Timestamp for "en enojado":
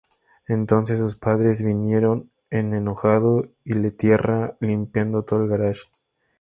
2.49-3.51